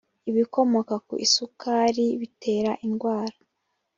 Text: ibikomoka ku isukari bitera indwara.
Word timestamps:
ibikomoka 0.29 0.95
ku 1.07 1.13
isukari 1.25 2.05
bitera 2.19 2.71
indwara. 2.85 3.37